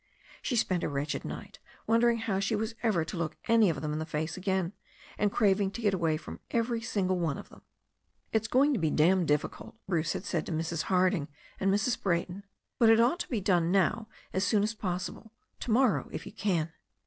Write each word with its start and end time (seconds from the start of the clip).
She 0.41 0.55
spent 0.55 0.83
a 0.83 0.89
wretched 0.89 1.23
night, 1.23 1.59
wondering 1.85 2.17
how 2.17 2.39
she 2.39 2.55
was 2.55 2.73
ever 2.81 3.05
to 3.05 3.17
look 3.17 3.37
any 3.47 3.69
of 3.69 3.81
them 3.83 3.93
in 3.93 3.99
the 3.99 4.05
face 4.07 4.35
again, 4.35 4.73
and 5.15 5.31
craving 5.31 5.69
to 5.73 5.81
get 5.83 5.93
away 5.93 6.17
from 6.17 6.39
every 6.49 6.81
one 6.81 7.37
of 7.37 7.49
them. 7.49 7.61
"It's 8.33 8.47
going 8.47 8.73
to 8.73 8.79
be 8.79 8.89
damned 8.89 9.27
difficult," 9.27 9.75
Bruce 9.87 10.13
had 10.13 10.25
said 10.25 10.47
to 10.47 10.51
Mrs. 10.51 10.85
Harding 10.89 11.27
and 11.59 11.71
Mrs. 11.71 12.01
Brayton, 12.01 12.43
"but 12.79 12.89
it 12.89 12.99
ought 12.99 13.19
to 13.19 13.29
be 13.29 13.41
done 13.41 13.69
now 13.71 14.07
as 14.33 14.43
soon 14.43 14.63
as 14.63 14.73
possible, 14.73 15.33
to 15.59 15.69
morrow, 15.69 16.09
if 16.11 16.25
you 16.25 16.31
can." 16.31 16.71